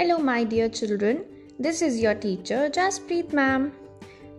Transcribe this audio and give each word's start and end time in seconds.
Hello, 0.00 0.16
my 0.16 0.44
dear 0.44 0.66
children. 0.70 1.26
This 1.58 1.82
is 1.82 2.00
your 2.00 2.14
teacher, 2.14 2.70
Jaspreet 2.74 3.34
ma'am. 3.34 3.70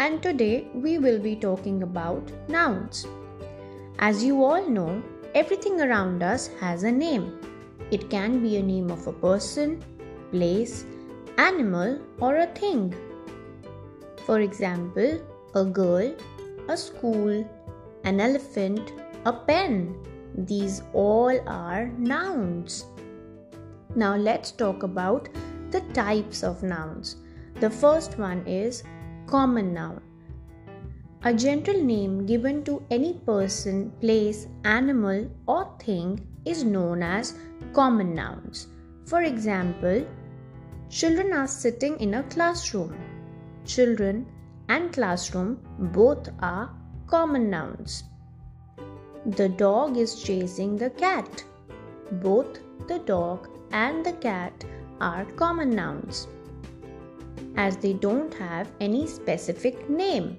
And 0.00 0.20
today 0.20 0.66
we 0.74 0.98
will 0.98 1.20
be 1.20 1.36
talking 1.36 1.84
about 1.84 2.32
nouns. 2.48 3.06
As 4.00 4.24
you 4.24 4.42
all 4.42 4.68
know, 4.68 5.00
everything 5.32 5.80
around 5.80 6.24
us 6.24 6.48
has 6.58 6.82
a 6.82 6.90
name. 6.90 7.38
It 7.92 8.10
can 8.10 8.42
be 8.42 8.56
a 8.56 8.64
name 8.64 8.90
of 8.90 9.06
a 9.06 9.12
person, 9.12 9.80
place, 10.32 10.86
animal, 11.38 12.00
or 12.18 12.38
a 12.38 12.48
thing. 12.48 12.92
For 14.26 14.40
example, 14.40 15.20
a 15.54 15.64
girl, 15.64 16.16
a 16.68 16.76
school, 16.76 17.48
an 18.02 18.18
elephant, 18.18 18.92
a 19.24 19.32
pen. 19.32 19.94
These 20.36 20.82
all 20.92 21.38
are 21.46 21.86
nouns. 21.96 22.86
Now 23.96 24.16
let's 24.16 24.50
talk 24.50 24.82
about 24.82 25.28
the 25.74 25.84
types 25.92 26.42
of 26.48 26.62
nouns. 26.62 27.16
The 27.62 27.70
first 27.82 28.18
one 28.18 28.46
is 28.46 28.84
common 29.26 29.72
noun. 29.74 30.00
A 31.30 31.32
general 31.32 31.80
name 31.82 32.26
given 32.26 32.62
to 32.64 32.82
any 32.90 33.14
person, 33.30 33.90
place, 34.00 34.46
animal, 34.64 35.28
or 35.48 35.62
thing 35.84 36.10
is 36.44 36.62
known 36.62 37.02
as 37.02 37.34
common 37.72 38.14
nouns. 38.14 38.68
For 39.06 39.22
example, 39.22 40.06
children 40.90 41.32
are 41.32 41.48
sitting 41.48 41.98
in 41.98 42.14
a 42.14 42.22
classroom. 42.34 42.94
Children 43.64 44.26
and 44.68 44.92
classroom 44.92 45.58
both 45.98 46.28
are 46.40 46.70
common 47.06 47.50
nouns. 47.50 48.04
The 49.38 49.48
dog 49.48 49.96
is 49.96 50.22
chasing 50.22 50.76
the 50.76 50.90
cat. 50.90 51.44
Both 52.28 52.60
the 52.86 53.00
dog 53.00 53.48
and 53.72 54.06
the 54.06 54.12
cat 54.12 54.64
are 55.00 55.24
common 55.36 55.70
nouns 55.70 56.28
as 57.56 57.76
they 57.76 57.92
don't 57.92 58.32
have 58.34 58.70
any 58.80 59.06
specific 59.06 59.88
name. 59.88 60.38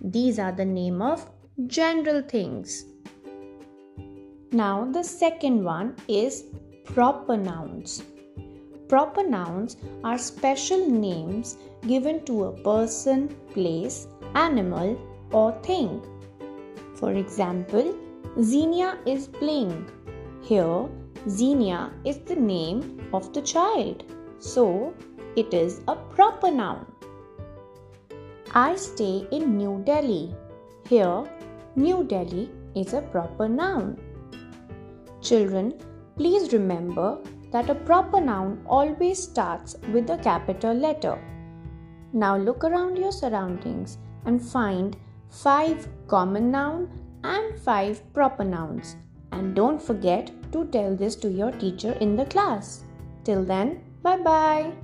These 0.00 0.38
are 0.38 0.52
the 0.52 0.64
name 0.64 1.02
of 1.02 1.28
general 1.66 2.22
things. 2.22 2.84
Now, 4.52 4.84
the 4.90 5.02
second 5.02 5.64
one 5.64 5.96
is 6.08 6.44
proper 6.84 7.36
nouns. 7.36 8.02
Proper 8.88 9.26
nouns 9.26 9.76
are 10.04 10.18
special 10.18 10.88
names 10.88 11.56
given 11.86 12.24
to 12.26 12.44
a 12.44 12.52
person, 12.62 13.28
place, 13.52 14.06
animal, 14.34 14.96
or 15.32 15.52
thing. 15.62 16.02
For 16.94 17.12
example, 17.12 17.94
Xenia 18.40 18.98
is 19.06 19.26
playing. 19.26 19.90
Here, 20.42 20.88
Xenia 21.26 21.90
is 22.04 22.18
the 22.18 22.36
name 22.36 23.08
of 23.14 23.32
the 23.32 23.40
child, 23.40 24.04
so 24.38 24.92
it 25.36 25.54
is 25.54 25.80
a 25.88 25.96
proper 25.96 26.50
noun. 26.50 26.84
I 28.52 28.76
stay 28.76 29.26
in 29.30 29.56
New 29.56 29.82
Delhi. 29.86 30.34
Here, 30.86 31.24
New 31.76 32.04
Delhi 32.04 32.50
is 32.74 32.92
a 32.92 33.00
proper 33.00 33.48
noun. 33.48 33.98
Children, 35.22 35.72
please 36.16 36.52
remember 36.52 37.18
that 37.52 37.70
a 37.70 37.74
proper 37.74 38.20
noun 38.20 38.62
always 38.66 39.22
starts 39.22 39.76
with 39.94 40.10
a 40.10 40.18
capital 40.18 40.74
letter. 40.74 41.18
Now 42.12 42.36
look 42.36 42.64
around 42.64 42.98
your 42.98 43.12
surroundings 43.12 43.96
and 44.26 44.42
find 44.42 44.94
5 45.30 45.88
common 46.06 46.50
noun 46.50 46.90
and 47.24 47.58
5 47.58 48.12
proper 48.12 48.44
nouns. 48.44 48.96
And 49.32 49.54
don't 49.54 49.80
forget 49.80 50.30
to 50.54 50.64
tell 50.78 50.96
this 50.96 51.16
to 51.16 51.30
your 51.42 51.52
teacher 51.52 51.92
in 52.00 52.16
the 52.16 52.24
class. 52.36 52.84
Till 53.24 53.44
then, 53.44 53.80
bye 54.02 54.18
bye. 54.30 54.83